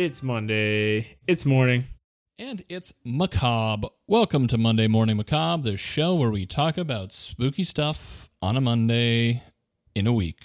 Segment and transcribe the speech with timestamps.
[0.00, 1.18] It's Monday.
[1.26, 1.84] It's morning.
[2.38, 3.88] And it's Macabre.
[4.06, 8.62] Welcome to Monday Morning Macabre, the show where we talk about spooky stuff on a
[8.62, 9.42] Monday
[9.94, 10.38] in a week.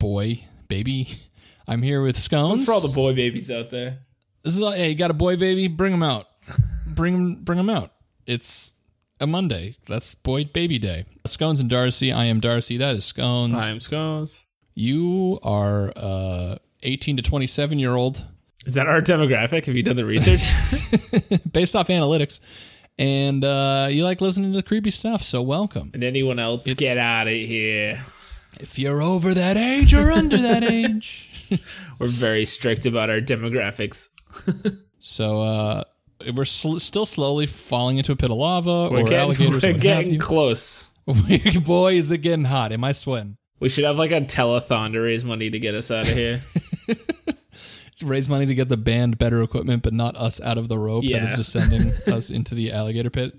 [0.00, 1.08] Boy, baby,
[1.68, 2.62] I'm here with Scones.
[2.62, 4.00] It's for all the boy babies out there.
[4.42, 5.68] This is all, hey, you got a boy baby?
[5.68, 6.26] Bring him out.
[6.88, 7.92] bring him, bring him out.
[8.26, 8.74] It's
[9.20, 9.76] a Monday.
[9.86, 11.04] That's boy baby day.
[11.28, 12.10] Scones and Darcy.
[12.10, 12.76] I am Darcy.
[12.78, 13.54] That is Scones.
[13.54, 14.46] I am Scones.
[14.74, 18.24] You are uh 18 to 27 year old
[18.66, 19.66] Is that our demographic?
[19.66, 20.40] Have you done the research?
[21.52, 22.40] based off analytics.
[22.98, 25.90] And uh, you like listening to creepy stuff, so welcome.
[25.94, 28.02] and anyone else, It's- get out of here.
[28.60, 31.28] If you're over that age or under that age.
[31.98, 34.08] We're very strict about our demographics.
[35.00, 35.82] So uh,
[36.34, 39.62] we're sl- still slowly falling into a pit of lava We're or getting, alligators.
[39.64, 40.86] we're getting close.
[41.06, 42.70] Boy, is it getting hot.
[42.72, 43.36] Am I sweating?
[43.58, 46.40] We should have like a telethon to raise money to get us out of here.
[48.04, 51.04] Raise money to get the band better equipment, but not us out of the rope
[51.10, 53.34] that is descending us into the alligator pit.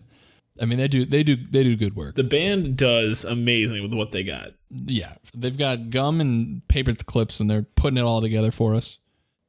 [0.59, 2.15] I mean, they do, they do, they do good work.
[2.15, 4.51] the band does amazing with what they got.
[4.71, 8.97] yeah, they've got gum and paper clips, and they're putting it all together for us.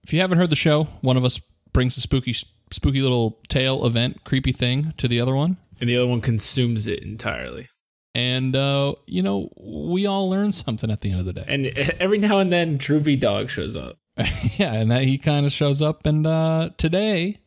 [0.02, 1.40] If you haven't heard the show, one of us
[1.72, 2.34] brings a spooky,
[2.72, 6.88] spooky little tale event, creepy thing to the other one, And the other one consumes
[6.88, 7.68] it entirely.
[8.14, 11.44] and uh, you know we all learn something at the end of the day.
[11.46, 11.66] And
[12.00, 13.98] every now and then, Droopy Dog shows up.
[14.56, 17.38] yeah, and that he kind of shows up, and uh, today,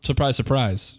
[0.00, 0.98] surprise, surprise,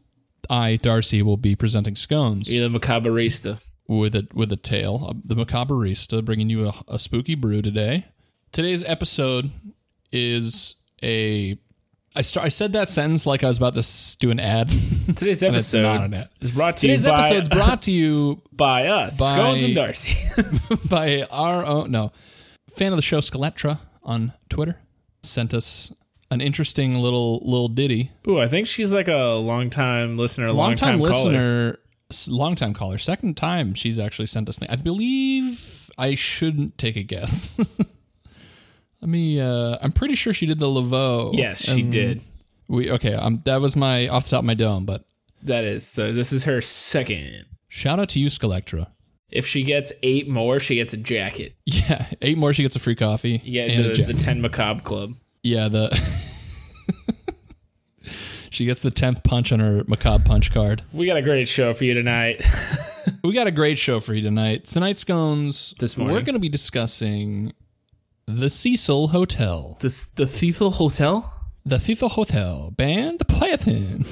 [0.50, 3.64] I Darcy will be presenting scones You're the macabarista.
[3.88, 8.06] with a with a tale, the macabarista, bringing you a, a spooky brew today.
[8.52, 9.50] Today's episode
[10.12, 11.58] is a.
[12.16, 12.46] I start.
[12.46, 14.70] I said that sentence like I was about to do an ad.
[15.16, 16.30] Today's episode not an ad.
[16.42, 19.64] is brought to Today's you by, episode is brought to you by us, by- Scones
[19.64, 20.18] and Darcy.
[20.88, 22.12] by our own no
[22.76, 24.78] fan of the show Skeletra on Twitter
[25.24, 25.92] sent us
[26.32, 28.12] an interesting little little ditty.
[28.28, 30.98] Ooh, I think she's like a long time listener, long caller.
[30.98, 31.80] listener,
[32.12, 32.98] s- long-time caller.
[32.98, 34.60] Second time she's actually sent us.
[34.60, 34.70] Thing.
[34.70, 37.50] I believe I shouldn't take a guess.
[39.02, 39.40] Let me.
[39.40, 41.32] Uh, I'm pretty sure she did the Laveau.
[41.34, 42.22] Yes, she did.
[42.68, 43.14] We okay.
[43.14, 44.86] Um, that was my off the top of my dome.
[44.86, 45.06] But
[45.44, 46.12] That is so.
[46.12, 47.46] This is her second.
[47.70, 48.88] shout out to you, Skeletra.
[49.32, 51.54] If she gets eight more, she gets a jacket.
[51.66, 52.54] Yeah, eight more.
[52.54, 53.38] She gets a free coffee.
[53.40, 55.14] Get and the, the ten macabre club.
[55.44, 55.90] Yeah, the
[58.50, 60.82] she gets the tenth punch on her macabre punch card.
[60.94, 62.46] We got a great show for you tonight.
[63.24, 64.66] We got a great show for you tonight.
[64.66, 65.74] Tonight's scones.
[65.80, 66.16] This morning.
[66.16, 67.54] we're going to be discussing
[68.28, 71.50] the Cecil Hotel, this the Cecil Hotel.
[71.66, 74.06] the Cecil Hotel band Python.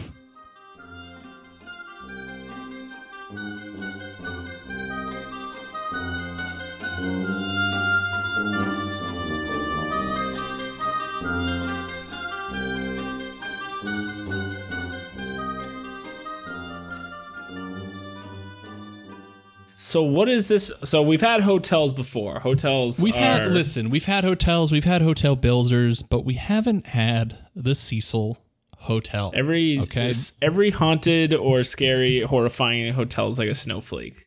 [19.87, 20.69] So what is this?
[20.83, 22.41] So we've had hotels before.
[22.41, 22.99] Hotels.
[22.99, 27.37] We've are, had listen, we've had hotels, we've had hotel builders, but we haven't had
[27.55, 28.37] the Cecil
[28.79, 29.31] Hotel.
[29.33, 30.11] every Okay.
[30.41, 34.25] every haunted or scary, horrifying hotel is like a snowflake.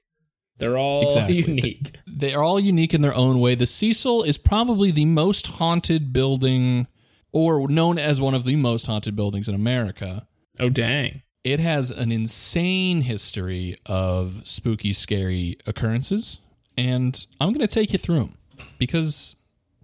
[0.56, 1.37] They're all Exactly.
[1.43, 1.94] unique.
[2.06, 3.54] they are all unique in their own way.
[3.54, 6.87] The Cecil is probably the most haunted building,
[7.32, 10.26] or known as one of the most haunted buildings in America.
[10.59, 11.20] Oh dang!
[11.42, 16.38] It has an insane history of spooky, scary occurrences,
[16.76, 18.38] and I'm going to take you through them
[18.78, 19.36] because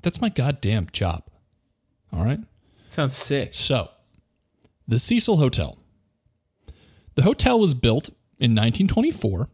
[0.02, 1.22] that's my goddamn job.
[2.12, 2.40] All right.
[2.90, 3.54] Sounds sick.
[3.54, 3.88] So,
[4.86, 5.78] the Cecil Hotel.
[7.14, 9.48] The hotel was built in 1924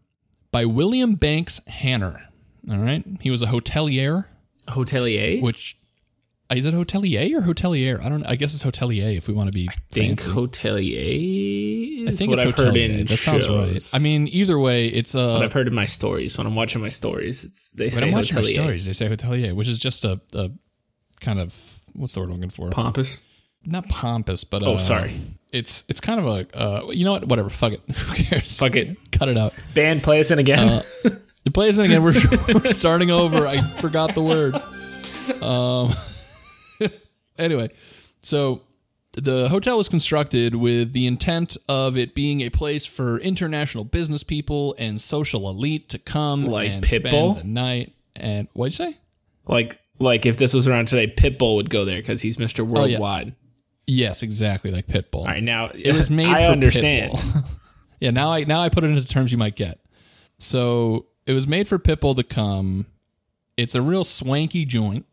[0.50, 2.20] by William Banks Hanner.
[2.68, 3.04] All right.
[3.20, 4.24] He was a hotelier,
[4.68, 5.40] Hotelier.
[5.40, 5.76] which
[6.56, 8.04] is it hotelier or hotelier?
[8.04, 8.26] I don't know.
[8.28, 10.30] I guess it's hotelier if we want to be think fancy.
[10.36, 12.08] hotelier.
[12.08, 12.98] I Is think what it's I've heard hotelier.
[13.00, 13.90] in That sounds right.
[13.94, 15.34] I mean, either way, it's a.
[15.34, 17.44] what I've heard in my stories when I'm watching my stories.
[17.44, 18.54] It's they when say I'm watching my hotelier.
[18.54, 20.50] stories, they say hotelier, which is just a, a
[21.20, 21.54] kind of
[21.92, 22.70] what's the word I'm looking for?
[22.70, 23.20] Pompous.
[23.64, 25.12] Not pompous, but Oh, uh, sorry.
[25.52, 27.26] It's it's kind of a uh, you know what?
[27.28, 27.50] Whatever.
[27.50, 27.80] Fuck it.
[27.88, 28.58] Who cares?
[28.58, 28.96] Fuck it.
[29.12, 29.54] Cut it out.
[29.74, 30.68] Band play us in again.
[30.68, 30.82] Uh,
[31.44, 32.04] The plays again.
[32.04, 32.12] We're,
[32.54, 33.48] we're starting over.
[33.48, 34.54] I forgot the word.
[35.42, 35.92] Um.
[37.38, 37.70] Anyway,
[38.20, 38.62] so
[39.14, 44.22] the hotel was constructed with the intent of it being a place for international business
[44.22, 47.36] people and social elite to come Like and Pitbull?
[47.36, 47.92] spend the night.
[48.16, 48.96] And what'd you say?
[49.46, 52.60] like like if this was around today, Pitbull would go there because he's Mr.
[52.60, 52.98] Oh, yeah.
[52.98, 53.34] Worldwide.
[53.86, 55.20] Yes, exactly, like Pitbull.
[55.20, 57.12] All right, now It was made I for understand.
[57.12, 57.44] Pitbull.
[58.00, 59.78] yeah, now I now I put it into terms you might get.
[60.38, 62.86] So it was made for Pitbull to come.
[63.56, 65.04] It's a real swanky joint.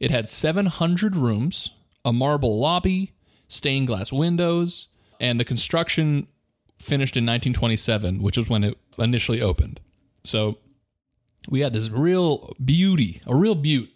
[0.00, 1.70] It had 700 rooms,
[2.04, 3.12] a marble lobby,
[3.48, 4.88] stained glass windows,
[5.20, 6.28] and the construction
[6.78, 9.80] finished in 1927, which was when it initially opened.
[10.24, 10.58] So
[11.48, 13.90] we had this real beauty, a real beaut,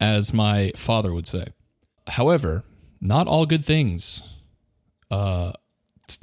[0.00, 1.46] as my father would say.
[2.06, 2.64] However,
[3.00, 4.22] not all good things.
[5.10, 5.52] Uh,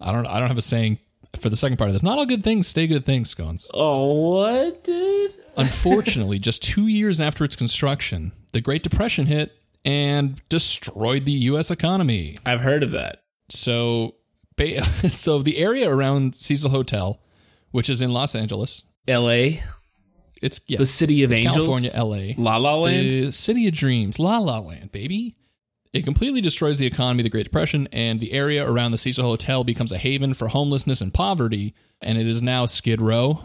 [0.00, 0.26] I don't.
[0.26, 0.98] I don't have a saying
[1.42, 2.02] for the second part of this.
[2.02, 3.68] Not all good things stay good things, scones.
[3.74, 5.34] Oh, what, dude?
[5.56, 9.52] Unfortunately, just two years after its construction, the Great Depression hit
[9.84, 11.70] and destroyed the U.S.
[11.70, 12.36] economy.
[12.46, 13.24] I've heard of that.
[13.48, 14.14] So,
[15.08, 17.20] so the area around Cecil Hotel,
[17.72, 19.62] which is in Los Angeles, L.A.,
[20.40, 22.34] it's yeah, the city of it's angels, California, L.A.
[22.36, 23.10] La La Land.
[23.10, 25.36] The city of dreams, La La Land, baby.
[25.92, 29.24] It completely destroys the economy of the Great Depression, and the area around the Cecil
[29.24, 33.44] Hotel becomes a haven for homelessness and poverty, and it is now Skid Row.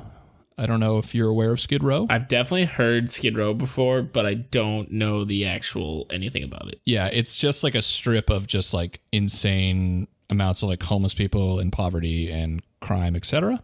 [0.57, 2.07] I don't know if you're aware of Skid Row.
[2.09, 6.79] I've definitely heard Skid Row before, but I don't know the actual anything about it.
[6.85, 11.59] Yeah, it's just like a strip of just like insane amounts of like homeless people
[11.59, 13.61] and poverty and crime, etc.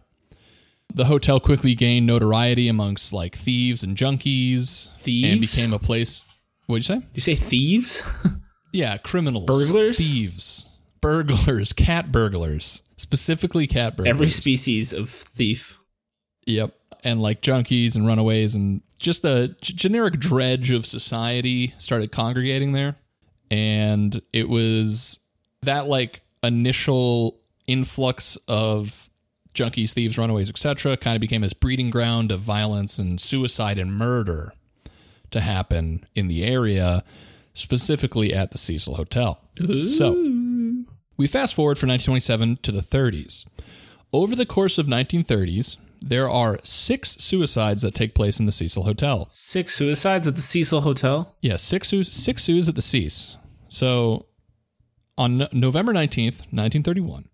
[0.94, 6.22] The hotel quickly gained notoriety amongst like thieves and junkies and became a place.
[6.66, 7.06] What'd you say?
[7.14, 8.02] you say thieves?
[8.74, 9.96] Yeah, criminals, Burglars?
[9.98, 10.66] thieves,
[11.00, 14.10] burglars, cat burglars, specifically cat burglars.
[14.10, 15.78] Every species of thief.
[16.46, 16.74] Yep,
[17.04, 22.72] and like junkies and runaways and just the g- generic dredge of society started congregating
[22.72, 22.96] there,
[23.48, 25.20] and it was
[25.62, 27.38] that like initial
[27.68, 29.08] influx of
[29.54, 30.96] junkies, thieves, runaways, etc.
[30.96, 34.52] kind of became this breeding ground of violence and suicide and murder
[35.30, 37.04] to happen in the area,
[37.54, 39.40] specifically at the Cecil Hotel.
[39.82, 40.12] So,
[41.16, 43.44] we fast forward from 1927 to the 30s.
[44.12, 48.82] Over the course of 1930s, there are six suicides that take place in the Cecil
[48.84, 49.26] Hotel.
[49.28, 51.34] Six suicides at the Cecil Hotel.
[51.40, 53.36] Yeah, six sues, six sues at the Cease.
[53.68, 54.26] So,
[55.16, 57.28] on No- November 19th, 1931,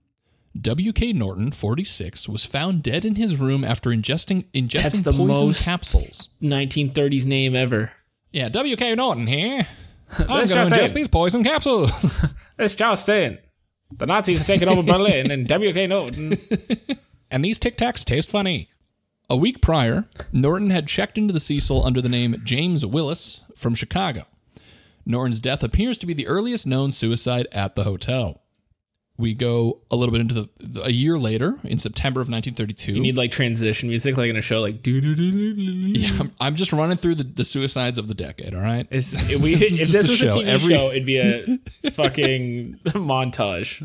[0.61, 1.13] W.K.
[1.13, 5.65] Norton, 46, was found dead in his room after ingesting ingesting That's the poison most-
[5.65, 6.29] capsules.
[6.43, 7.93] 1930s name ever.
[8.33, 8.95] Yeah, W.K.
[8.95, 9.67] Norton here.
[10.19, 12.25] I'm going Let's to just ingest these poison capsules.
[12.59, 13.39] It's just saying.
[13.97, 15.87] The Nazis have taken over Berlin and W.K.
[15.87, 16.37] Norton.
[17.31, 18.69] and these Tic Tacs taste funny.
[19.31, 23.75] A week prior, Norton had checked into the Cecil under the name James Willis from
[23.75, 24.27] Chicago.
[25.07, 28.40] Norton's death appears to be the earliest known suicide at the hotel.
[29.21, 32.93] We go a little bit into the, the- a year later, in September of 1932.
[32.95, 35.41] You need like transition music, like in a show, like do do do do.
[36.01, 38.55] Yeah, I'm, I'm just running through the, the suicides of the decade.
[38.55, 38.87] All right.
[38.91, 40.41] It's, if we, This is if this was show.
[40.41, 43.83] a TV Every- show, it'd be a fucking montage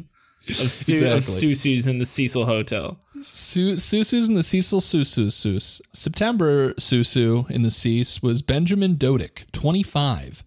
[0.48, 3.00] of, su- of Susus in the Cecil Hotel.
[3.22, 5.82] Su- Susus in the Cecil Susu Sus.
[5.94, 10.44] September Susu in the Cease was Benjamin Dodick, 25.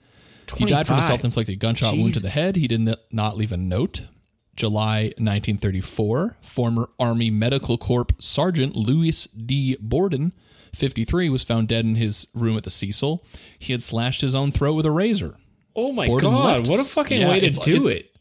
[0.57, 2.57] He died from a self-inflicted gunshot wound to the head.
[2.57, 4.03] He did not leave a note.
[4.59, 9.77] July 1934, former Army Medical Corps Sergeant Louis D.
[9.81, 10.33] Borden,
[10.75, 13.25] 53, was found dead in his room at the Cecil.
[13.59, 15.37] He had slashed his own throat with a razor.
[15.77, 16.45] Oh my Borden god!
[16.59, 16.69] left.
[16.69, 18.17] What a fucking Yeah, way to do it- it.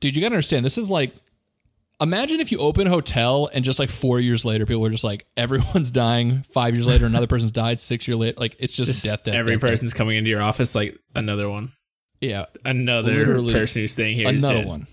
[0.00, 1.12] Dude, you gotta understand, this is like
[2.00, 5.04] imagine if you open a hotel and just like four years later, people are just
[5.04, 6.44] like, everyone's dying.
[6.52, 7.80] Five years later, another person's died.
[7.80, 9.34] Six years later, like it's just, death, death.
[9.34, 9.70] Every death, death.
[9.70, 11.68] person's coming into your office like another one.
[12.20, 14.28] Yeah, Another Literally person who's staying here.
[14.28, 14.86] another one.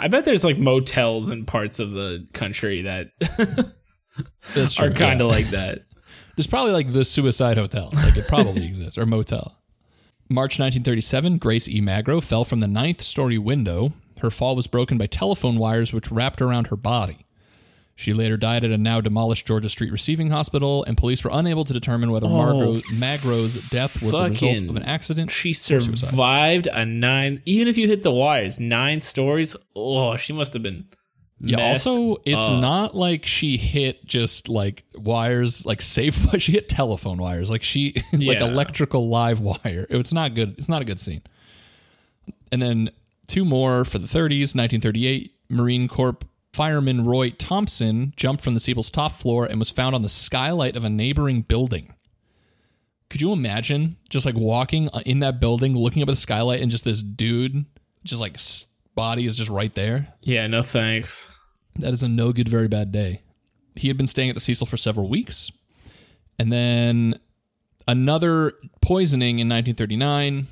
[0.00, 3.10] I bet there's like motels in parts of the country that
[4.40, 4.86] true.
[4.86, 5.26] are kind yeah.
[5.26, 5.84] of like that.
[6.36, 7.90] There's probably like the suicide hotel.
[7.92, 9.58] Like it probably exists or motel.
[10.30, 11.82] March 1937, Grace E.
[11.82, 13.92] Magro fell from the ninth story window.
[14.20, 17.26] Her fall was broken by telephone wires which wrapped around her body.
[18.00, 21.66] She later died at a now demolished Georgia Street Receiving Hospital, and police were unable
[21.66, 25.30] to determine whether oh, Margot, Magro's death was the result Oh, of an accident.
[25.30, 27.42] She survived a nine.
[27.44, 29.54] Even if you hit the wires, nine stories.
[29.76, 30.86] Oh, she must have been.
[31.40, 31.60] Yeah.
[31.60, 32.60] Also, it's up.
[32.62, 36.18] not like she hit just like wires, like safe.
[36.40, 38.46] She hit telephone wires, like she like Yeah.
[38.46, 39.86] electrical live wire.
[39.90, 40.54] It's not good.
[40.56, 41.20] It's not a good scene.
[42.50, 42.90] And then
[43.26, 44.54] two more for the 30s.
[44.54, 46.16] 1938, Marine Corps
[46.52, 50.76] fireman Roy Thompson jumped from the Cecil's top floor and was found on the skylight
[50.76, 51.94] of a neighboring building.
[53.08, 56.60] Could you imagine just like walking uh, in that building, looking up at the skylight,
[56.60, 57.64] and just this dude,
[58.04, 58.36] just like
[58.94, 60.08] body is just right there?
[60.22, 61.36] Yeah, no thanks.
[61.76, 63.22] That is a no good, very bad day.
[63.74, 65.50] He had been staying at the Cecil for several weeks.
[66.38, 67.18] And then
[67.86, 70.46] another poisoning in 1939.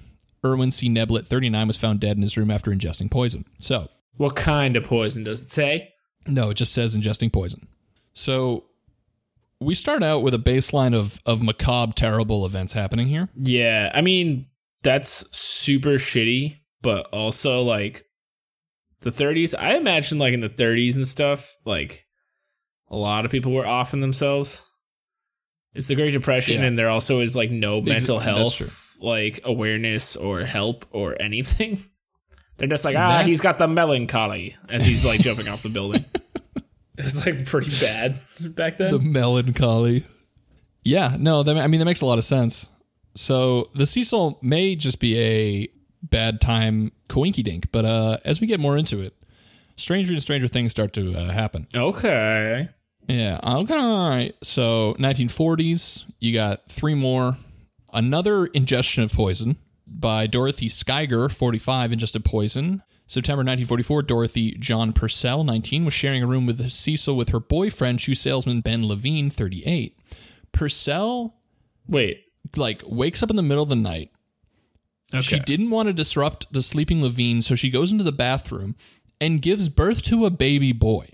[0.45, 0.89] Erwin C.
[0.89, 3.45] Neblett, 39, was found dead in his room after ingesting poison.
[3.59, 3.89] So,
[4.19, 5.95] What kind of poison does it say?
[6.27, 7.67] no, it just says ingesting poison.
[8.13, 8.65] So,
[9.61, 13.29] we start out with a baseline of, of macabre, terrible events happening here.
[13.35, 14.47] Yeah, I mean,
[14.85, 18.05] that's super shitty, but also like
[19.01, 19.55] the 30s.
[19.59, 22.05] I imagine like in the 30s and stuff, like
[22.91, 24.63] a lot of people were offing themselves.
[25.75, 26.67] It's the Great Depression, Yeah.
[26.67, 31.79] and there also is like no mental health, like awareness or help or anything.
[32.59, 35.69] They're just like, ah, That- he's got the melancholy as he's like jumping off the
[35.71, 36.05] building.
[37.01, 38.19] It's like pretty bad
[38.57, 38.91] back then.
[38.91, 40.05] the melancholy.
[40.83, 42.67] Yeah, no, that, I mean that makes a lot of sense.
[43.15, 45.69] So the Cecil may just be a
[46.03, 49.15] bad time coinky dink, but uh, as we get more into it,
[49.77, 51.69] stranger and stranger things start to uh, happen.
[51.73, 52.69] okay.
[53.07, 53.39] Yeah.
[53.45, 53.75] Okay.
[53.79, 54.35] All right.
[54.43, 57.37] So 1940s, you got three more.
[57.93, 59.57] Another ingestion of poison
[59.99, 62.83] by Dorothy Skyger, 45, ingested poison.
[63.07, 68.01] September 1944, Dorothy John Purcell, 19, was sharing a room with Cecil with her boyfriend,
[68.01, 69.99] shoe salesman Ben Levine, 38.
[70.53, 71.35] Purcell,
[71.89, 72.25] Wait.
[72.57, 74.11] like, wakes up in the middle of the night.
[75.15, 75.23] Okay.
[75.23, 78.77] She didn't want to disrupt the sleeping Levine, so she goes into the bathroom
[79.21, 81.09] and gives birth to a baby boy.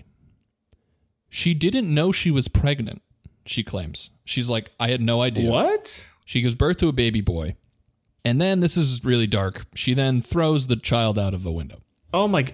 [1.29, 3.01] She didn't know she was pregnant,
[3.45, 4.09] she claims.
[4.25, 5.49] She's like, I had no idea.
[5.49, 6.09] What?
[6.25, 7.55] She gives birth to a baby boy.
[8.25, 9.65] And then this is really dark.
[9.75, 11.81] She then throws the child out of a window.
[12.13, 12.45] Oh my.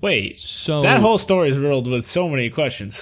[0.00, 0.38] Wait.
[0.38, 3.00] So that whole story is riddled with so many questions.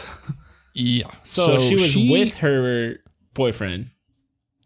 [0.73, 1.11] yeah.
[1.23, 2.96] So, she was with her
[3.35, 3.87] boyfriend.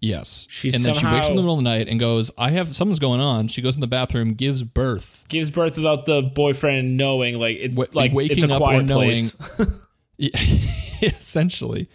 [0.01, 0.47] yes.
[0.49, 2.51] She and then she wakes up in the middle of the night and goes, "I
[2.53, 5.25] have something's going on." She goes in the bathroom, gives birth.
[5.29, 8.83] Gives birth without the boyfriend knowing, like it's Wa- like waking it's a up or
[8.83, 9.37] knowing- place.
[11.03, 11.89] essentially.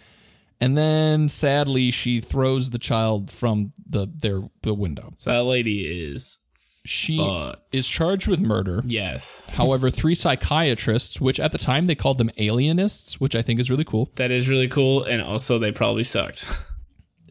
[0.60, 5.12] And then sadly she throws the child from the their the window.
[5.18, 5.82] so that lady
[6.12, 6.38] is
[6.84, 7.74] She fucked.
[7.74, 8.82] is charged with murder.
[8.86, 13.60] yes, However, three psychiatrists, which at the time they called them alienists, which I think
[13.60, 14.10] is really cool.
[14.16, 16.46] that is really cool, and also they probably sucked.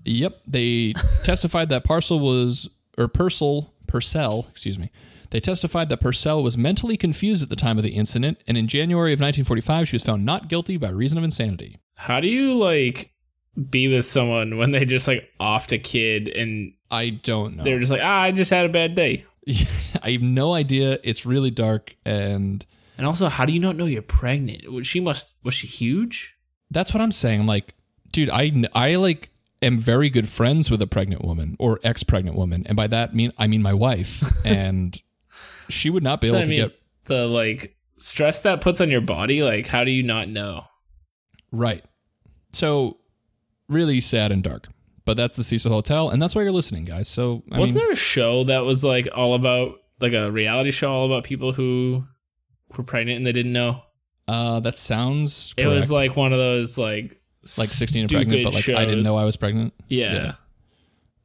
[0.07, 4.91] Yep, they testified that Parcel was or Purcell Purcell, excuse me.
[5.31, 8.67] They testified that Purcell was mentally confused at the time of the incident, and in
[8.67, 11.79] January of 1945, she was found not guilty by reason of insanity.
[11.95, 13.13] How do you like
[13.69, 17.63] be with someone when they just like offed a kid and I don't know.
[17.63, 19.25] they're just like, ah, I just had a bad day.
[20.03, 20.99] I have no idea.
[21.03, 22.65] It's really dark, and
[22.97, 24.71] And also, how do you not know you're pregnant?
[24.71, 26.35] Was she must was she huge?
[26.71, 27.41] that's what I'm saying.
[27.41, 27.75] I'm like,
[28.11, 29.29] dude, I I like
[29.61, 33.31] am very good friends with a pregnant woman or ex-pregnant woman, and by that mean
[33.37, 34.99] I mean my wife, and
[35.69, 38.89] she would not be able I to mean, get the like stress that puts on
[38.89, 39.43] your body.
[39.43, 40.63] Like, how do you not know?
[41.51, 41.83] right.
[42.51, 42.97] So
[43.67, 44.67] really sad and dark.
[45.05, 47.07] But that's the Cecil Hotel, and that's why you're listening, guys.
[47.07, 50.71] So I Wasn't mean, there a show that was like all about like a reality
[50.71, 52.03] show all about people who
[52.75, 53.83] were pregnant and they didn't know?
[54.27, 55.53] uh, that sounds.
[55.57, 57.21] It was like one of those like
[57.59, 59.73] like 16 and pregnant, but like I didn't know I was pregnant.
[59.87, 60.13] Yeah.
[60.13, 60.33] Yeah.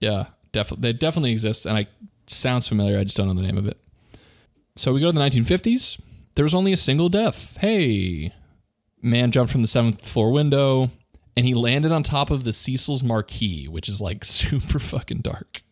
[0.01, 0.93] Yeah, definitely.
[0.93, 1.87] They definitely exist, and I
[2.27, 2.99] sounds familiar.
[2.99, 3.79] I just don't know the name of it.
[4.77, 5.99] So we go to the 1950s.
[6.35, 7.57] There was only a single death.
[7.59, 8.33] Hey,
[9.03, 10.91] man jumped from the seventh floor window,
[11.37, 15.63] and he landed on top of the Cecil's marquee, which is like super fucking dark.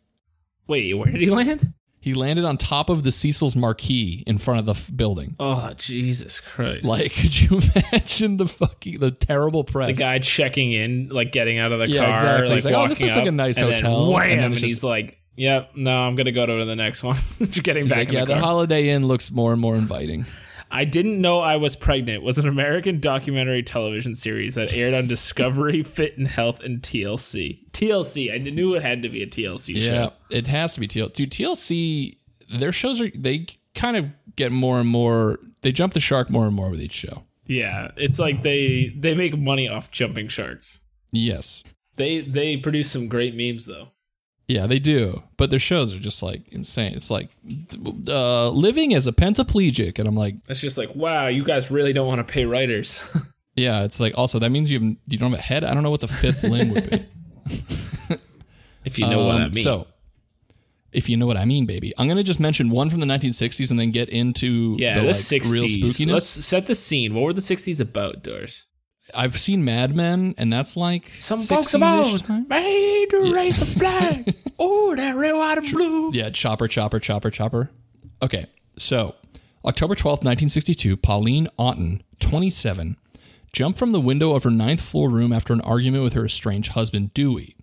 [0.66, 1.72] Wait, where did he land?
[2.00, 5.34] He landed on top of the Cecil's marquee in front of the f- building.
[5.40, 6.84] Oh Jesus Christ!
[6.84, 9.88] Like, could you imagine the fucking the terrible press?
[9.88, 12.46] the guy checking in, like getting out of the Yeah, car, exactly.
[12.48, 14.40] like, He's like, "Oh, this looks like a nice and hotel," Then wham, and and,
[14.42, 17.16] then it's he's just- like, "Yep, no, I'm gonna go to the next one."
[17.62, 18.40] Getting back like, in yeah, the the.
[18.40, 20.24] Holiday Inn looks more and more inviting.
[20.78, 25.08] I didn't know I was pregnant was an American documentary television series that aired on
[25.08, 27.68] Discovery, Fit and Health, and TLC.
[27.72, 28.32] TLC.
[28.32, 30.12] I knew it had to be a TLC Yeah, show.
[30.30, 31.12] it has to be TLC.
[31.12, 32.16] Dude, TLC,
[32.60, 34.06] their shows are they kind of
[34.36, 35.40] get more and more.
[35.62, 37.24] They jump the shark more and more with each show.
[37.46, 40.80] Yeah, it's like they they make money off jumping sharks.
[41.10, 41.64] Yes,
[41.96, 43.88] They they produce some great memes though.
[44.48, 45.22] Yeah, they do.
[45.36, 46.94] But their shows are just like insane.
[46.94, 47.28] It's like
[48.08, 51.92] uh, living as a pentaplegic, and I'm like, It's just like, wow, you guys really
[51.92, 53.08] don't want to pay writers.
[53.56, 53.84] yeah.
[53.84, 55.64] It's like also that means you have, you don't have a head.
[55.64, 57.06] I don't know what the fifth limb would be.
[58.84, 59.64] if you know what I Um, mean.
[59.64, 59.86] So,
[60.92, 63.70] if you know what I mean, baby, I'm gonna just mention one from the 1960s
[63.70, 65.52] and then get into yeah, the, the, like, 60s.
[65.52, 66.12] real spookiness.
[66.12, 67.14] Let's set the scene.
[67.14, 68.66] What were the 60s about, Doris?
[69.14, 72.46] I've seen Mad Men, and that's like Some 60s-ish folks about time.
[72.48, 74.34] made to raise the flag.
[74.58, 76.10] oh, that red, white, and blue.
[76.12, 77.70] Yeah, chopper, chopper, chopper, chopper.
[78.22, 78.46] Okay,
[78.78, 79.14] so
[79.64, 82.96] October 12th, 1962, Pauline Otton, 27,
[83.52, 86.72] jumped from the window of her ninth floor room after an argument with her estranged
[86.72, 87.56] husband, Dewey.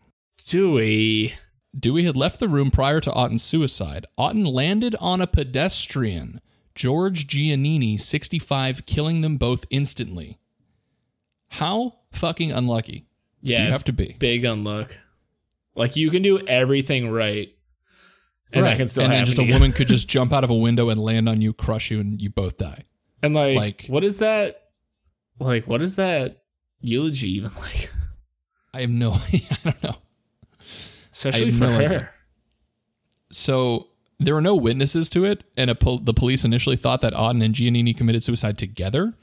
[0.46, 1.36] Dewey.
[1.78, 4.06] Dewey had left the room prior to Otton's suicide.
[4.18, 6.40] Otton landed on a pedestrian,
[6.74, 10.38] George Giannini, 65, killing them both instantly.
[11.56, 13.06] How fucking unlucky
[13.42, 14.16] Yeah, do you have to be?
[14.20, 14.98] big unluck.
[15.76, 17.50] Like you can do everything right,
[18.54, 20.56] and that can still and then just a woman could just jump out of a
[20.56, 22.84] window and land on you, crush you, and you both die.
[23.22, 24.62] And like, like- what is that?
[25.40, 26.44] Like, what is that
[26.80, 27.92] eulogy even like?
[28.74, 29.96] I have no, I don't know.
[31.12, 31.84] Especially for no her.
[31.84, 32.10] idea.
[33.32, 33.88] So
[34.20, 37.44] there were no witnesses to it, and a pol- the police initially thought that Otton
[37.44, 39.14] and Giannini committed suicide together.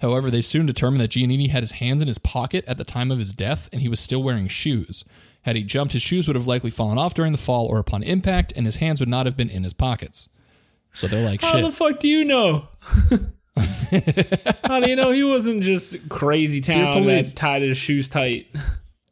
[0.00, 3.10] However, they soon determined that Giannini had his hands in his pocket at the time
[3.10, 5.04] of his death, and he was still wearing shoes.
[5.42, 8.02] Had he jumped, his shoes would have likely fallen off during the fall or upon
[8.02, 10.28] impact, and his hands would not have been in his pockets.
[10.92, 11.64] So they're like, How shit.
[11.64, 12.68] the fuck do you know?
[14.64, 18.46] How do you know he wasn't just crazy town that tied his shoes tight?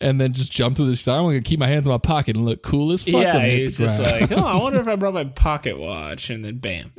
[0.01, 1.07] and then just jumped with his.
[1.09, 3.13] I'm going to keep my hands in my pocket and look cool as fuck.
[3.13, 5.79] yeah, when I he's the just like, oh, I wonder if I brought my pocket
[5.79, 6.91] watch, and then bam.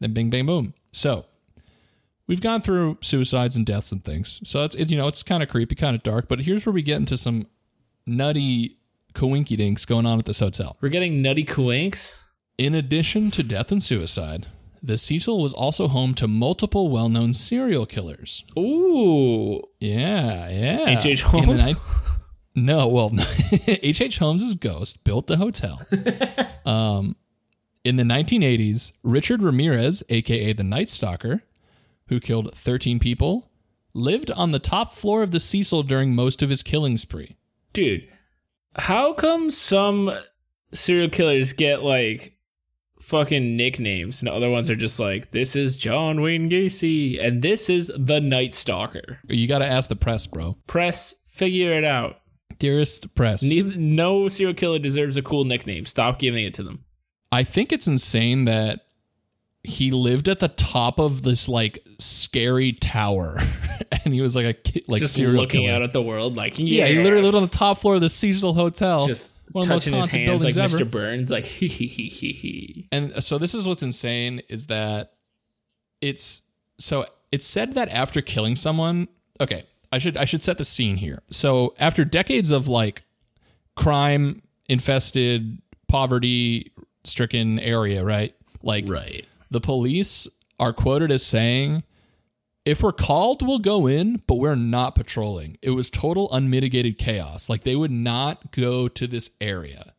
[0.00, 1.26] then bing bang boom so
[2.28, 5.42] we've gone through suicides and deaths and things so it's it, you know it's kind
[5.42, 7.46] of creepy kind of dark but here's where we get into some
[8.06, 8.76] nutty
[9.14, 12.20] coinky dinks going on at this hotel We're getting nutty coinks.
[12.56, 14.46] in addition to death and suicide
[14.80, 18.44] the Cecil was also home to multiple well-known serial killers.
[18.56, 20.90] Ooh, Yeah, yeah.
[21.00, 21.24] H.H.
[21.34, 21.76] In the Holmes?
[22.54, 23.10] no, well,
[23.66, 24.18] H.H.
[24.18, 25.82] Holmes's ghost built the hotel.
[26.64, 27.16] um,
[27.82, 31.42] in the 1980s, Richard Ramirez, aka the Night Stalker,
[32.08, 33.50] who killed 13 people,
[33.94, 37.36] lived on the top floor of the Cecil during most of his killing spree.
[37.72, 38.08] dude,
[38.76, 40.10] how come some
[40.72, 42.34] serial killers get like
[43.00, 47.68] fucking nicknames and other ones are just like, this is John Wayne Gacy and this
[47.70, 49.20] is the Night Stalker?
[49.28, 50.56] You got to ask the press, bro.
[50.66, 52.16] Press, figure it out.
[52.58, 53.42] Dearest press.
[53.42, 55.84] Neither, no serial killer deserves a cool nickname.
[55.84, 56.84] Stop giving it to them.
[57.30, 58.80] I think it's insane that
[59.68, 63.38] he lived at the top of this like scary tower,
[64.04, 65.74] and he was like a ki- like Just looking killer.
[65.76, 68.08] out at the world like, Yeah, he literally lived on the top floor of the
[68.10, 69.06] Cecil Hotel.
[69.06, 70.90] just one of the most touching his hands like buildings Mr.
[70.90, 72.88] Burns, like hee hee hee hee hee.
[72.92, 75.12] And so this is what's insane is that
[76.00, 76.42] it's
[76.78, 79.08] so it's said that after killing someone,
[79.40, 81.22] okay, I should I should set the scene here.
[81.30, 83.02] So after decades of like
[83.76, 86.72] crime infested, poverty
[87.04, 88.34] stricken area, right?
[88.62, 89.24] Like Right.
[89.50, 90.26] The police
[90.58, 91.82] are quoted as saying
[92.64, 95.56] if we're called, we'll go in, but we're not patrolling.
[95.62, 97.48] It was total unmitigated chaos.
[97.48, 99.94] Like they would not go to this area.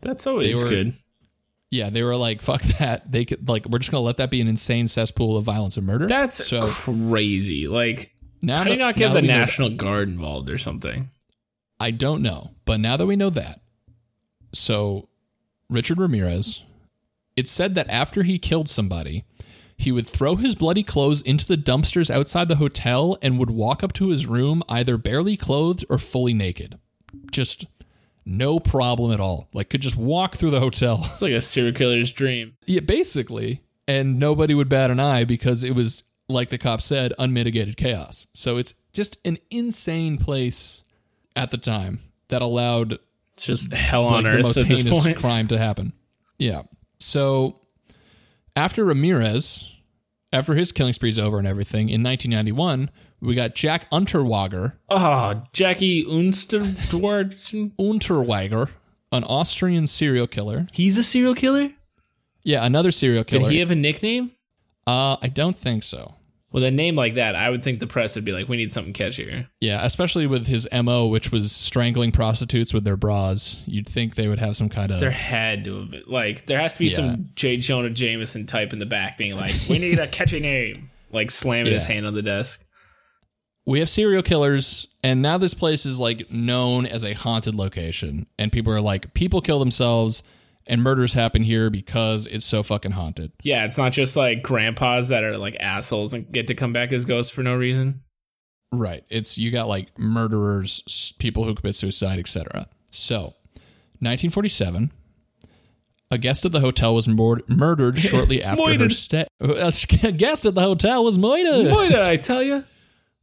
[0.00, 0.94] That's always were- good.
[1.70, 4.40] Yeah, they were like, "Fuck that." They could like, we're just gonna let that be
[4.40, 6.06] an insane cesspool of violence and murder.
[6.06, 7.66] That's so crazy.
[7.66, 8.58] Like, now.
[8.58, 11.06] how do you not get the that National Guard involved or something?
[11.80, 13.60] I don't know, but now that we know that,
[14.52, 15.08] so
[15.68, 16.62] Richard Ramirez,
[17.36, 19.24] it's said that after he killed somebody,
[19.76, 23.82] he would throw his bloody clothes into the dumpsters outside the hotel and would walk
[23.82, 26.78] up to his room either barely clothed or fully naked.
[27.32, 27.66] Just
[28.24, 29.48] no problem at all.
[29.52, 31.02] Like could just walk through the hotel.
[31.04, 32.56] It's like a serial killer's dream.
[32.66, 33.62] Yeah, basically.
[33.86, 38.28] And nobody would bat an eye because it was, like the cop said, unmitigated chaos.
[38.32, 40.82] So it's just an insane place
[41.36, 42.98] at the time that allowed
[43.34, 45.18] It's just hell like, on the earth most at this heinous point.
[45.18, 45.92] crime to happen.
[46.38, 46.62] Yeah.
[47.04, 47.60] So
[48.56, 49.70] after Ramirez,
[50.32, 52.90] after his killing spree's over and everything, in 1991,
[53.20, 56.04] we got Jack Unterweger, Oh, Jackie.
[57.78, 58.68] Unterweger,
[59.12, 60.66] an Austrian serial killer.
[60.72, 61.70] He's a serial killer?
[62.42, 63.44] Yeah, another serial killer.
[63.44, 64.30] Did he have a nickname?
[64.86, 66.14] uh, I don't think so.
[66.54, 68.70] With a name like that, I would think the press would be like, we need
[68.70, 69.48] something catchier.
[69.60, 73.56] Yeah, especially with his MO, which was strangling prostitutes with their bras.
[73.66, 75.00] You'd think they would have some kind of.
[75.00, 76.04] There had to have been.
[76.06, 76.94] Like, there has to be Yeah.
[76.96, 77.56] some J.
[77.56, 80.90] Jonah Jameson type in the back being like, we need a catchy name.
[81.10, 82.64] Like, slamming his hand on the desk.
[83.66, 88.26] we have serial killers, and now this place is like known as a haunted location.
[88.38, 90.22] And people are like, people kill themselves,
[90.66, 93.32] and murders happen here because it's so fucking haunted.
[93.42, 96.92] Yeah, it's not just like grandpas that are like assholes and get to come back
[96.92, 98.00] as ghosts for no reason.
[98.72, 99.04] Right.
[99.08, 102.68] It's you got like murderers, people who commit suicide, etc.
[102.90, 103.34] So,
[104.00, 104.90] 1947,
[106.10, 109.26] a guest at the hotel was mur- murdered shortly after her stay.
[109.40, 111.70] A guest at the hotel was murdered.
[111.70, 112.64] Boy, I tell you?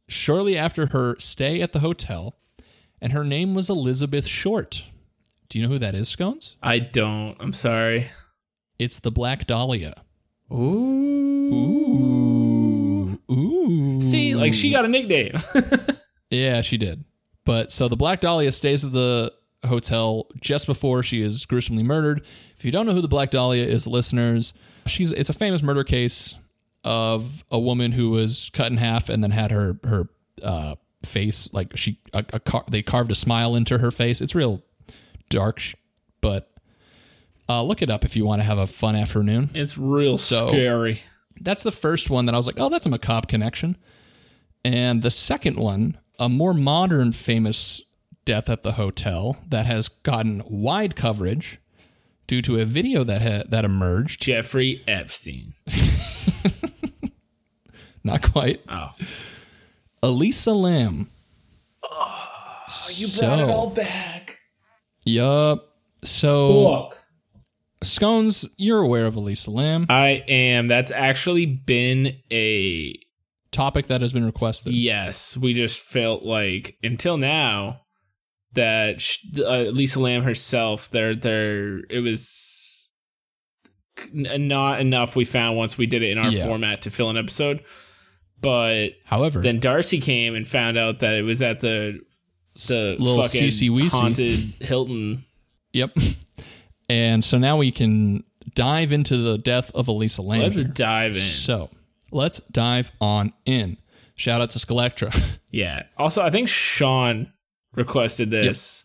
[0.08, 2.34] shortly after her stay at the hotel,
[3.00, 4.84] and her name was Elizabeth Short.
[5.52, 6.56] Do you know who that is, Scones?
[6.62, 7.36] I don't.
[7.38, 8.06] I'm sorry.
[8.78, 10.02] It's the Black Dahlia.
[10.50, 11.52] Ooh.
[11.52, 13.20] Ooh.
[13.30, 14.00] Ooh.
[14.00, 15.34] See, like she got a nickname.
[16.30, 17.04] Yeah, she did.
[17.44, 19.34] But so the Black Dahlia stays at the
[19.66, 22.24] hotel just before she is gruesomely murdered.
[22.56, 24.54] If you don't know who the Black Dahlia is, listeners,
[24.86, 26.34] she's it's a famous murder case
[26.84, 30.08] of a woman who was cut in half and then had her her
[30.42, 34.22] uh, face like she a, a car, they carved a smile into her face.
[34.22, 34.62] It's real
[35.32, 35.74] dark, sh-
[36.20, 36.48] but
[37.48, 39.50] Uh, look it up if you want to have a fun afternoon.
[39.52, 41.00] It's real So- scary.
[41.40, 43.76] That's the first one that I was like, oh, that's a macabre connection.
[44.64, 47.80] And the second one, a more modern famous
[48.24, 51.58] death at the hotel that has gotten wide coverage
[52.28, 54.22] due to a video that ha- that emerged.
[54.22, 55.52] Jeffrey Epstein.
[58.04, 58.60] Not quite.
[58.68, 58.90] Oh.
[60.02, 61.10] Elisa Lam.
[61.82, 62.28] Oh,
[62.94, 64.31] you brought it all back.
[65.04, 65.68] Yup.
[66.04, 66.98] So, Look.
[67.82, 69.86] Scones, you're aware of Elisa Lam.
[69.88, 70.68] I am.
[70.68, 72.94] That's actually been a
[73.50, 74.72] Topic that has been requested.
[74.72, 75.36] yes.
[75.36, 77.80] We just felt like until now
[78.54, 82.88] that sh- uh, Lisa Lam herself, there, there, it was
[84.12, 85.14] not enough.
[85.16, 86.46] We found once we did it in our Yeah.
[86.46, 87.62] format to fill an episode,
[88.40, 92.00] but However, then Darcy came and found out that it was at the
[92.54, 93.90] the little fucking Cece Weesey.
[93.90, 95.18] haunted Hilton.
[95.72, 95.96] Yep.
[96.88, 100.40] And so now we can dive into the death of Elisa Lam.
[100.40, 101.22] Let's dive in.
[101.22, 101.70] So
[102.10, 103.78] let's dive on in.
[104.14, 105.14] Shout out to Skelectra.
[105.54, 105.82] Yeah.
[105.98, 107.26] Also, I think Sean
[107.74, 108.84] requested this,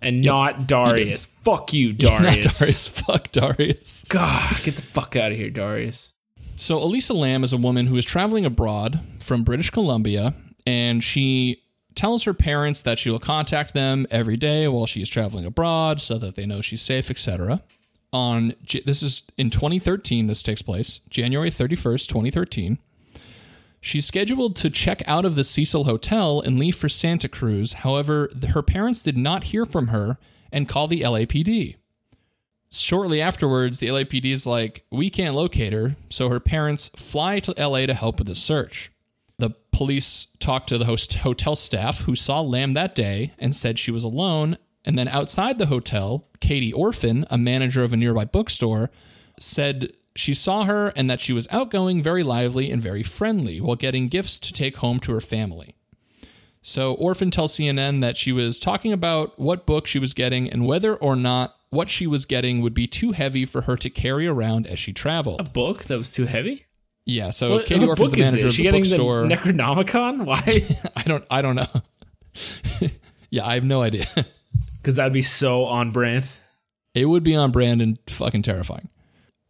[0.00, 1.26] and not Darius.
[1.26, 2.56] Fuck you, Not Darius.
[2.60, 2.86] Darius.
[2.86, 4.04] Fuck Darius.
[4.08, 6.12] God, get the fuck out of here, Darius.
[6.54, 11.63] So Elisa Lam is a woman who is traveling abroad from British Columbia, and she
[11.94, 16.00] tells her parents that she will contact them every day while she is traveling abroad
[16.00, 17.62] so that they know she's safe, etc.
[18.12, 18.54] On
[18.84, 22.78] this is in 2013 this takes place, January 31st, 2013.
[23.80, 27.74] She's scheduled to check out of the Cecil Hotel and leave for Santa Cruz.
[27.74, 30.16] However, her parents did not hear from her
[30.50, 31.76] and call the LAPD.
[32.70, 37.54] Shortly afterwards, the LAPD is like, we can't locate her, so her parents fly to
[37.58, 38.90] LA to help with the search.
[39.38, 43.78] The police talked to the host hotel staff who saw Lam that day and said
[43.78, 44.58] she was alone.
[44.84, 48.90] And then outside the hotel, Katie Orphan, a manager of a nearby bookstore,
[49.40, 53.76] said she saw her and that she was outgoing, very lively, and very friendly while
[53.76, 55.74] getting gifts to take home to her family.
[56.62, 60.66] So Orphan tells CNN that she was talking about what book she was getting and
[60.66, 64.26] whether or not what she was getting would be too heavy for her to carry
[64.26, 65.40] around as she traveled.
[65.40, 66.66] A book that was too heavy.
[67.06, 68.50] Yeah, so What, Katie Orphan's book the is manager it?
[68.50, 69.26] of the getting bookstore.
[69.28, 70.24] the Necronomicon?
[70.24, 70.78] Why?
[70.96, 72.88] I don't I don't know.
[73.30, 74.06] yeah, I have no idea.
[74.80, 76.30] Because that'd be so on brand.
[76.94, 78.90] It would be on brand and fucking terrifying.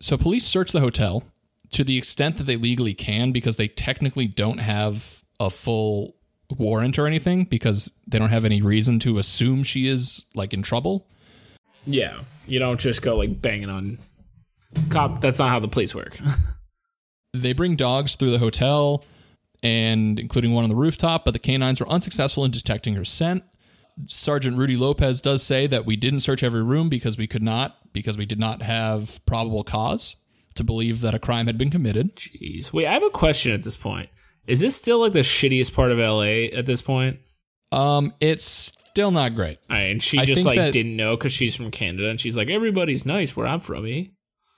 [0.01, 1.25] So police search the hotel
[1.71, 6.15] to the extent that they legally can because they technically don't have a full
[6.57, 10.63] warrant or anything because they don't have any reason to assume she is like in
[10.63, 11.09] trouble.
[11.85, 13.99] Yeah, you don't just go like banging on
[14.89, 15.21] cop.
[15.21, 16.17] That's not how the police work.
[17.35, 19.05] They bring dogs through the hotel
[19.63, 23.43] and including one on the rooftop, but the canines were unsuccessful in detecting her scent.
[24.07, 27.77] Sergeant Rudy Lopez does say that we didn't search every room because we could not
[27.93, 30.17] because we did not have probable cause
[30.55, 32.17] to believe that a crime had been committed.
[32.17, 32.73] Jeez.
[32.73, 34.09] Wait, I have a question at this point.
[34.47, 37.19] Is this still like the shittiest part of LA at this point?
[37.73, 38.45] Um, it's
[38.91, 39.59] still not great.
[39.71, 42.37] Right, and she I just like that- didn't know because she's from Canada, and she's
[42.37, 43.87] like, everybody's nice where I'm from.
[43.87, 44.05] Eh?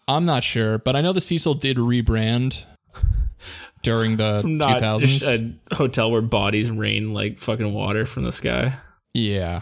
[0.08, 2.64] I'm not sure, but I know the Cecil did rebrand
[3.82, 5.00] during the Not 2000s.
[5.00, 8.74] just a hotel where bodies rain like fucking water from the sky.
[9.14, 9.60] yeah,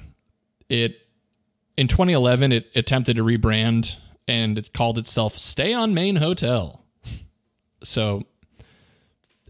[0.69, 0.97] it
[1.77, 3.97] in 2011 it attempted to rebrand
[4.29, 6.81] and it called itself Stay on Main Hotel.
[7.83, 8.23] So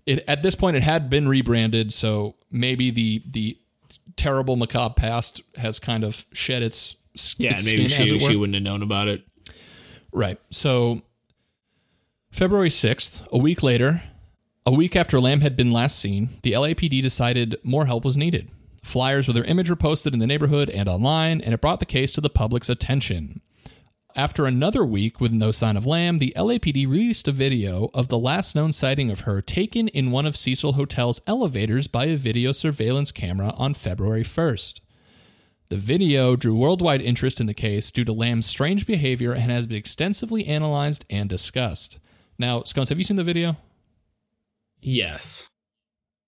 [0.07, 3.57] it at this point it had been rebranded, so maybe the the
[4.17, 6.97] terrible macabre past has kind of shed its
[7.39, 9.23] Yeah, its maybe she she wouldn't have known about it.
[10.15, 10.39] Right.
[10.51, 11.03] So,
[12.31, 14.03] February 6th, a week later,
[14.65, 18.49] a week after Lam had been last seen, the LAPD decided more help was needed.
[18.83, 21.87] Flyers with her image were posted in the neighborhood and online, and it brought the
[21.87, 23.41] case to the public's attention.
[24.15, 28.19] After another week with no sign of Lam, the LAPD released a video of the
[28.19, 32.53] last known sighting of her taken in one of Cecil Hotel's elevators by a video
[32.53, 34.81] surveillance camera on February 1st.
[35.75, 39.67] The video drew worldwide interest in the case due to Lam's strange behavior and has
[39.67, 41.99] been extensively analyzed and discussed.
[42.39, 43.57] Now, Scones, have you seen the video?
[44.81, 45.51] Yes.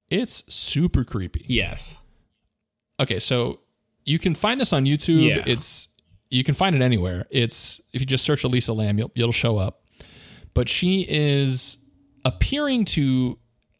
[0.08, 1.44] It's super creepy.
[1.46, 2.00] Yes.
[2.98, 3.60] Okay, so
[4.04, 5.24] you can find this on YouTube.
[5.24, 5.44] Yeah.
[5.46, 5.86] It's
[6.28, 7.26] you can find it anywhere.
[7.30, 9.84] It's if you just search Elisa Lam, you'll, it'll show up.
[10.54, 11.78] But she is
[12.24, 13.38] appearing to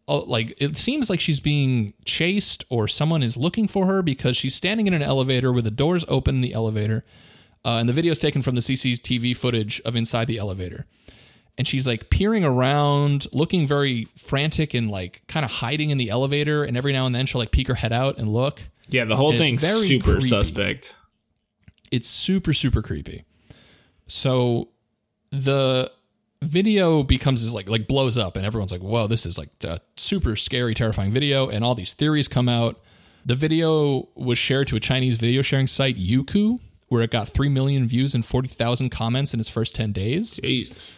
[0.09, 4.55] like it seems like she's being chased or someone is looking for her because she's
[4.55, 7.05] standing in an elevator with the doors open in the elevator.
[7.65, 10.87] Uh, and the video is taken from the CCTV footage of inside the elevator.
[11.59, 16.11] And she's like peering around, looking very frantic and like kind of hiding in the
[16.11, 16.63] elevator.
[16.63, 18.61] And every now and then she'll like peek her head out and look.
[18.89, 20.29] Yeah, the whole And it's thing's very super creepy.
[20.29, 20.95] suspect.
[21.91, 23.25] It's super, super creepy.
[24.07, 24.69] So
[25.31, 25.91] the
[26.43, 29.81] video becomes this like like blows up and everyone's like whoa this is like a
[29.97, 32.81] super scary terrifying video and all these theories come out
[33.25, 37.49] the video was shared to a chinese video sharing site youku where it got 3
[37.49, 40.93] million views and 40,000 comments in its first 10 days Jesus.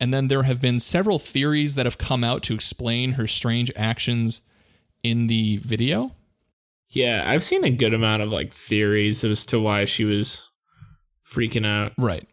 [0.00, 3.70] and then there have been several theories that have come out to explain her strange
[3.76, 4.40] actions
[5.02, 6.12] in the video
[6.88, 10.48] Yeah, I've seen a good amount of like theories as to why she was
[11.28, 11.92] freaking out.
[11.98, 12.26] Right.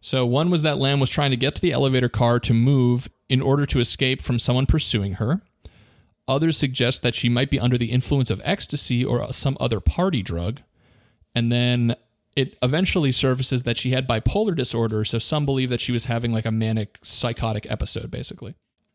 [0.00, 3.08] So one was that Lam was trying to get to the elevator car to move
[3.28, 5.42] in order to escape from someone pursuing her.
[6.26, 10.22] Others suggest that she might be under the influence of ecstasy or some other party
[10.22, 10.60] drug.
[11.34, 11.96] And then
[12.36, 16.32] it eventually surfaces that she had bipolar disorder, so some believe that she was having
[16.32, 18.54] like a manic psychotic episode basically.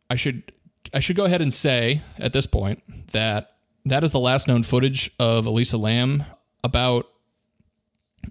[0.09, 0.51] I should
[0.93, 3.51] I should go ahead and say at this point that
[3.85, 6.23] that is the last known footage of Elisa Lam
[6.63, 7.07] about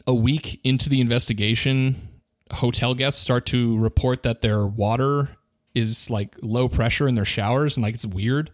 [0.07, 2.09] a week into the investigation,
[2.55, 5.37] hotel guests start to report that their water
[5.75, 8.51] is like low pressure in their showers and like it's weird.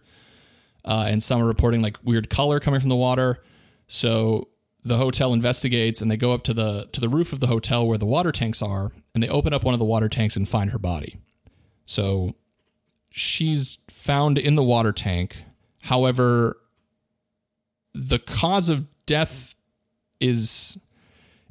[0.83, 3.41] Uh, and some are reporting like weird color coming from the water.
[3.87, 4.49] So
[4.83, 7.85] the hotel investigates and they go up to the to the roof of the hotel
[7.87, 10.47] where the water tanks are and they open up one of the water tanks and
[10.49, 11.17] find her body.
[11.85, 12.35] So
[13.11, 15.35] she's found in the water tank.
[15.81, 16.57] However,
[17.93, 19.53] the cause of death
[20.19, 20.77] is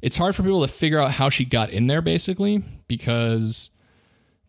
[0.01, 3.69] it's hard for people to figure out how she got in there basically because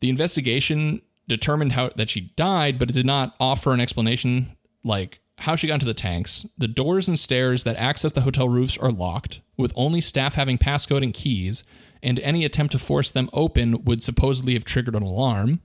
[0.01, 5.21] the investigation determined how that she died but it did not offer an explanation like
[5.39, 6.47] how she got into the tanks.
[6.57, 10.59] The doors and stairs that access the hotel roofs are locked with only staff having
[10.59, 11.65] passcode and keys
[12.03, 15.61] and any attempt to force them open would supposedly have triggered an alarm.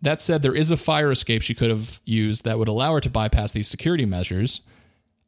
[0.00, 3.00] That said there is a fire escape she could have used that would allow her
[3.00, 4.62] to bypass these security measures.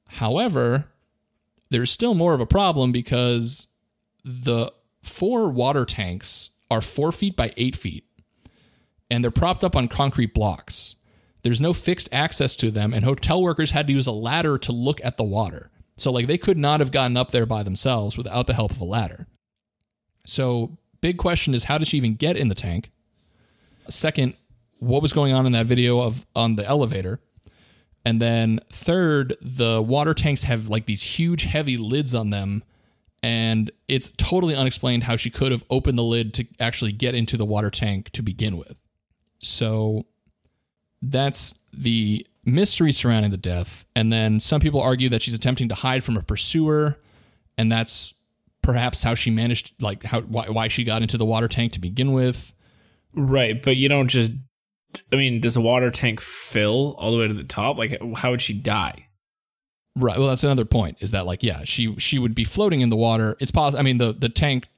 [0.09, 0.87] However
[1.71, 3.67] there's still more of a problem because
[4.25, 4.73] the
[5.03, 8.05] four water tanks are four feet by eight feet
[9.11, 10.97] and they're propped up on concrete blocks.
[11.43, 14.73] There's no fixed access to them, and hotel workers had to use a ladder to
[14.73, 15.71] look at the water.
[15.97, 18.81] So, like, they could not have gotten up there by themselves without the help of
[18.81, 19.27] a ladder.
[20.25, 22.91] So, big question is how did she even get in the tank?
[23.89, 24.35] Second,
[24.79, 27.21] what was going on in that video of on the elevator?
[28.05, 32.63] And then third, the water tanks have like these huge heavy lids on them
[33.23, 37.39] and it's totally unexplained how she could have opened the lid to actually get into
[37.39, 38.77] the water tank to begin with.
[39.39, 40.05] So
[41.01, 43.87] that's the mystery surrounding the death.
[43.97, 46.99] And then some people argue that she's attempting to hide from a pursuer
[47.57, 48.13] and that's
[48.63, 51.81] perhaps how she managed like how why, why she got into the water tank to
[51.81, 52.53] begin with.
[53.15, 54.33] Right, but you don't just.
[55.13, 57.77] I mean, does a water tank fill all the way to the top?
[57.77, 59.09] Like, how would she die?
[59.97, 60.19] Right.
[60.19, 60.99] Well, that's another point.
[61.01, 63.37] Is that like, yeah, she she would be floating in the water.
[63.39, 63.79] It's possible.
[63.79, 64.69] I mean, the the tank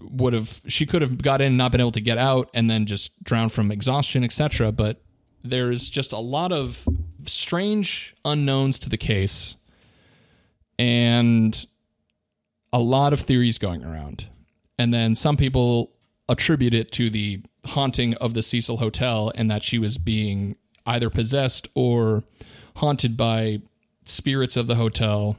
[0.00, 2.68] would have she could have got in, and not been able to get out, and
[2.68, 4.72] then just drowned from exhaustion, etc.
[4.72, 5.00] But
[5.44, 6.86] there's just a lot of
[7.24, 9.54] strange unknowns to the case,
[10.78, 11.66] and
[12.72, 14.28] a lot of theories going around.
[14.78, 15.92] And then some people
[16.28, 21.10] attribute it to the haunting of the Cecil Hotel and that she was being either
[21.10, 22.24] possessed or
[22.76, 23.60] haunted by
[24.04, 25.36] spirits of the hotel.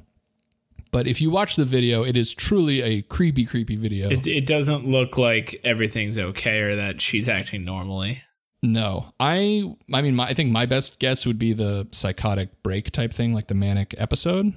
[0.91, 4.10] But if you watch the video, it is truly a creepy, creepy video.
[4.10, 8.21] It, it doesn't look like everything's okay or that she's acting normally.
[8.62, 12.91] no, I, I mean, my, I think my best guess would be the psychotic break
[12.91, 14.53] type thing, like the manic episode,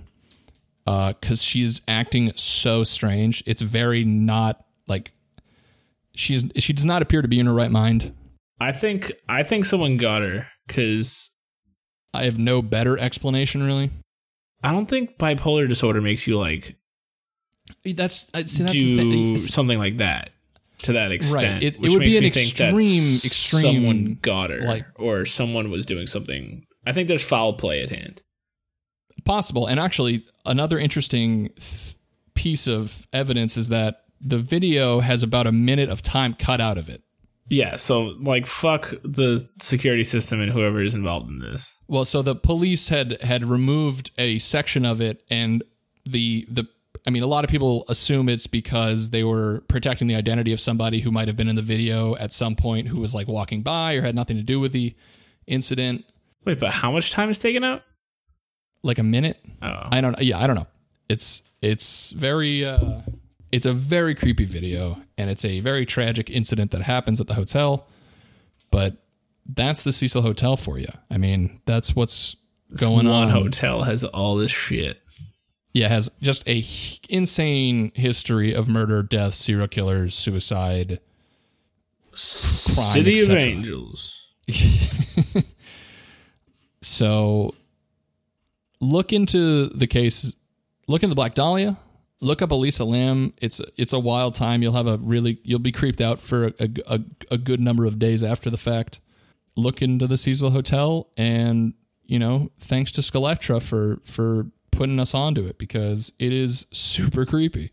[0.86, 3.42] uh, because she's acting so strange.
[3.46, 5.13] It's very not like
[6.14, 8.14] she's she does not appear to be in her right mind.
[8.60, 11.30] I think I think someone got her because
[12.12, 13.90] I have no better explanation, really.
[14.62, 16.76] I don't think bipolar disorder makes you like
[17.84, 20.30] That's, see, that's do something like that
[20.78, 21.62] to that extent.
[21.62, 24.86] It- it which would be an me think that extreme- extreme, someone got her, like-
[24.96, 26.64] or someone was doing something.
[26.86, 28.22] I think there's foul play at hand.
[29.24, 29.66] possible.
[29.66, 31.94] And actually, another interesting th-
[32.34, 36.78] piece of evidence is that the video has about a minute of time cut out
[36.78, 37.02] of it.
[37.48, 41.78] Yeah, so like fuck the security system and whoever is involved in this.
[41.88, 45.62] Well, so the police had had removed a section of it, and
[46.06, 46.66] the the
[47.06, 50.60] I mean, a lot of people assume it's because they were protecting the identity of
[50.60, 53.62] somebody who might have been in the video at some point who was like walking
[53.62, 54.94] by or had nothing to do with the
[55.46, 56.06] incident.
[56.46, 57.82] Wait, but how much time is taken out?
[58.82, 59.38] Like a minute.
[59.62, 60.18] Oh, I don't.
[60.22, 60.66] Yeah, I don't know.
[61.08, 62.64] It's it's very.
[62.64, 63.00] Uh,
[63.54, 67.34] it's a very creepy video, and it's a very tragic incident that happens at the
[67.34, 67.86] hotel.
[68.70, 68.96] But
[69.46, 70.88] that's the Cecil Hotel for you.
[71.10, 72.36] I mean, that's what's
[72.78, 73.30] going one on.
[73.30, 75.00] hotel has all this shit.
[75.72, 80.98] yeah, has just a h- insane history of murder, death, serial killers, suicide.
[82.10, 83.30] Crime, City of.
[83.30, 84.28] Angels.
[86.82, 87.54] So
[88.80, 90.34] look into the case.
[90.86, 91.78] Look into the Black Dahlia.
[92.24, 93.34] Look up Elisa Lam.
[93.40, 94.62] It's it's a wild time.
[94.62, 97.98] You'll have a really you'll be creeped out for a, a, a good number of
[97.98, 99.00] days after the fact.
[99.56, 101.74] Look into the Cecil Hotel, and
[102.06, 107.26] you know, thanks to Skeletra for for putting us onto it because it is super
[107.26, 107.70] creepy.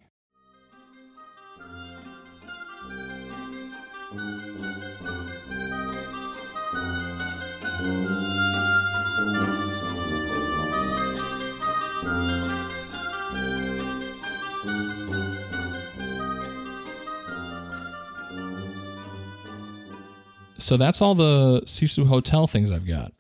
[20.62, 23.13] So that's all the Cecil Hotel things I've got.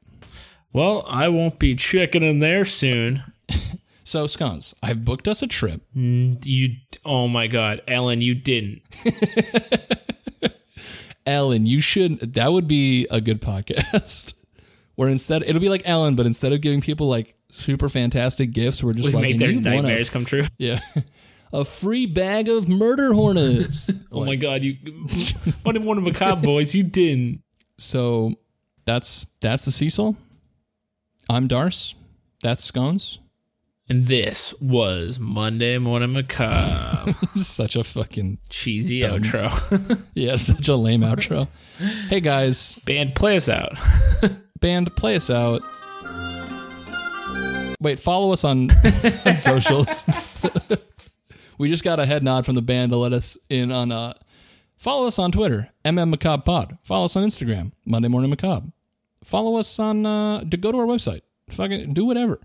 [0.73, 3.23] Well, I won't be checking in there soon.
[4.03, 5.83] So scones, I've booked us a trip.
[5.95, 6.75] Mm, you,
[7.05, 8.81] oh my God, Ellen, you didn't.
[11.25, 12.33] Ellen, you should.
[12.33, 14.33] That would be a good podcast.
[14.95, 18.83] Where instead it'll be like Ellen, but instead of giving people like super fantastic gifts,
[18.83, 20.43] we're just We like make their you've won a nightmares come true.
[20.57, 20.79] Yeah.
[21.53, 23.89] A free bag of murder hornets.
[24.13, 24.75] Oh my God, you,
[25.65, 27.41] of one of macabre boys, you didn't.
[27.77, 28.33] so
[28.83, 30.17] that's that's the Cecil.
[31.29, 31.95] I'm Darce.
[32.43, 33.19] That's Scones.
[33.87, 37.13] And this was Monday Morning Macabre.
[37.35, 39.23] Such a fucking Cheesy Done.
[39.23, 40.03] outro.
[40.13, 41.47] yeah, such a lame outro.
[42.09, 43.77] Hey guys, Band, play us out.
[44.59, 45.61] band, play us out.
[47.79, 48.69] Wait, follow us on,
[49.25, 50.03] on socials.
[51.61, 53.91] We just got a head nod from the band to let us in on.
[53.91, 54.13] Uh,
[54.77, 56.77] follow us on Twitter, MM Macabre Pod.
[56.83, 58.67] Follow us on Instagram, Monday Morning Macabre.
[59.23, 60.05] Follow us on.
[60.05, 61.21] Uh, to go to our website.
[61.49, 62.39] Fucking do whatever.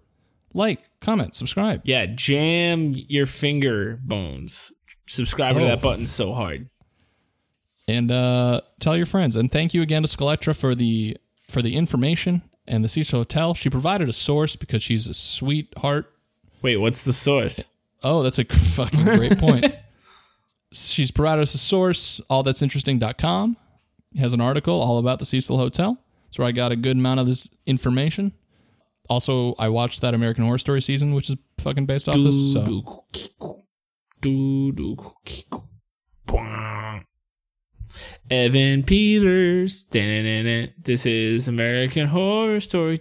[0.54, 1.82] Like, comment, subscribe.
[1.84, 4.72] Yeah, jam your finger bones.
[5.06, 5.66] Subscribe to Oh.
[5.66, 6.66] that button so hard.
[7.88, 9.36] and uh, tell your friends.
[9.36, 11.16] And thank you again to Skeletra for the
[11.48, 13.54] for the information and the Cecil Hotel.
[13.54, 16.12] She provided a source because she's a sweetheart.
[16.62, 17.70] Wait, what's the source?
[18.06, 19.66] Oh, that's a fucking great point.
[20.72, 23.56] She's provided us a source, allthat'sinteresting.com.
[24.18, 25.98] Has an article all about the Cecil Hotel.
[26.26, 28.32] That's where I got a good amount of this information.
[29.10, 32.52] Also, I watched that American Horror Story season, which is fucking based off this.
[32.52, 33.04] So
[38.30, 39.84] Evan Peters.
[39.84, 42.98] This is American Horror Story.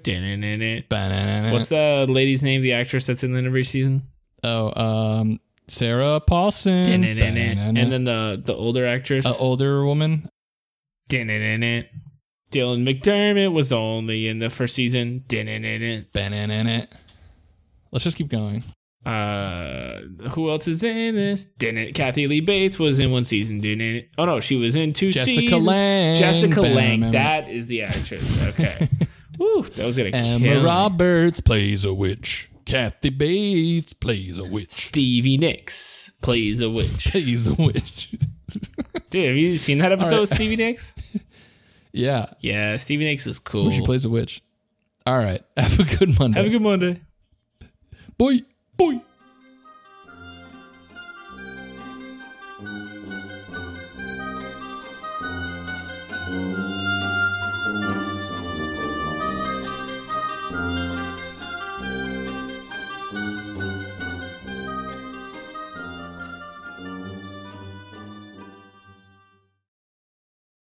[1.51, 2.61] What's the lady's name?
[2.61, 4.01] The actress that's in the every season.
[4.45, 9.25] Oh, um, Sarah Paulson, And then the the older actress.
[9.25, 10.29] an older woman.
[11.09, 11.81] Dylan
[12.87, 15.23] McDermott was only in the first season.
[15.27, 16.87] Banana.
[17.91, 18.63] Let's just keep going.
[19.05, 19.99] Uh,
[20.31, 21.45] who else is in this?
[21.45, 21.95] Didn't it?
[21.95, 24.09] Kathy Lee Bates was in one season, didn't it?
[24.17, 25.65] Oh no, she was in two Jessica seasons.
[25.65, 26.15] Lange.
[26.15, 27.01] Jessica Bam, Lange.
[27.01, 27.11] bam.
[27.11, 28.43] That is the actress.
[28.47, 28.89] Okay.
[29.37, 30.65] Woo, that was gonna Emma kill me.
[30.65, 32.49] Roberts plays a witch.
[32.65, 34.71] Kathy Bates plays a witch.
[34.71, 37.05] Stevie Nicks plays a witch.
[37.11, 38.15] Plays a witch.
[39.09, 40.21] Dude, have you seen that episode right.
[40.23, 40.95] of Stevie Nicks?
[41.91, 43.71] yeah, Yeah, Stevie Nicks is cool.
[43.71, 44.41] she plays a witch.
[45.05, 45.43] All right.
[45.55, 46.37] Have a good Monday.
[46.37, 47.01] Have a good Monday.
[48.17, 48.39] Boy.
[48.75, 49.01] Boy.